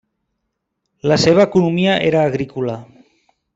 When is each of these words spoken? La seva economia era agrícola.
La 1.11 1.17
seva 1.25 1.45
economia 1.49 1.99
era 2.09 2.25
agrícola. 2.31 2.81